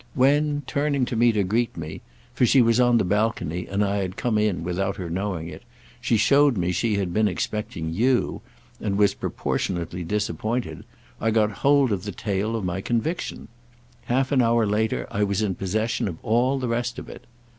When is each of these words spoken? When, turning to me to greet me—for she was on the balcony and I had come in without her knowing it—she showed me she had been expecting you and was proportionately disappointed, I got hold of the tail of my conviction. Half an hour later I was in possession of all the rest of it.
When, 0.15 0.63
turning 0.65 1.05
to 1.05 1.15
me 1.15 1.31
to 1.31 1.43
greet 1.43 1.77
me—for 1.77 2.43
she 2.47 2.59
was 2.59 2.79
on 2.79 2.97
the 2.97 3.03
balcony 3.03 3.67
and 3.67 3.85
I 3.85 3.97
had 3.97 4.17
come 4.17 4.39
in 4.39 4.63
without 4.63 4.95
her 4.95 5.11
knowing 5.11 5.47
it—she 5.47 6.17
showed 6.17 6.57
me 6.57 6.71
she 6.71 6.95
had 6.95 7.13
been 7.13 7.27
expecting 7.27 7.93
you 7.93 8.41
and 8.79 8.97
was 8.97 9.13
proportionately 9.13 10.03
disappointed, 10.03 10.85
I 11.19 11.29
got 11.29 11.51
hold 11.51 11.91
of 11.91 12.03
the 12.03 12.11
tail 12.11 12.55
of 12.55 12.65
my 12.65 12.81
conviction. 12.81 13.47
Half 14.05 14.31
an 14.31 14.41
hour 14.41 14.65
later 14.65 15.05
I 15.11 15.23
was 15.23 15.43
in 15.43 15.53
possession 15.53 16.07
of 16.07 16.17
all 16.23 16.57
the 16.57 16.67
rest 16.67 16.97
of 16.97 17.07
it. 17.07 17.25